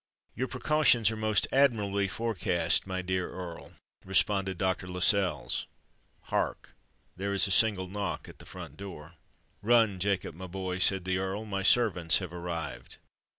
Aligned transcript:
"Your 0.33 0.47
precautions 0.47 1.11
are 1.11 1.15
most 1.15 1.45
admirably 1.51 2.07
forecast, 2.07 2.87
my 2.87 3.03
dear 3.03 3.29
Earl," 3.29 3.73
responded 4.03 4.57
Dr. 4.57 4.87
Lascelles. 4.87 5.67
"Hark! 6.21 6.69
there 7.15 7.33
is 7.33 7.45
a 7.45 7.51
single 7.51 7.87
knock 7.87 8.27
at 8.27 8.39
the 8.39 8.47
front 8.47 8.77
door!" 8.77 9.13
"Run, 9.61 9.99
Jacob, 9.99 10.33
my 10.33 10.47
boy," 10.47 10.79
said 10.79 11.05
the 11.05 11.19
Earl: 11.19 11.45
"my 11.45 11.61
servants 11.61 12.17
have 12.17 12.33
arrived." 12.33 12.97